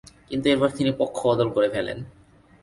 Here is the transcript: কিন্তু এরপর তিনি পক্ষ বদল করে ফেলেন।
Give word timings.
কিন্তু 0.29 0.45
এরপর 0.49 0.69
তিনি 0.77 0.91
পক্ষ 0.99 1.17
বদল 1.29 1.47
করে 1.55 1.67
ফেলেন। 1.75 1.97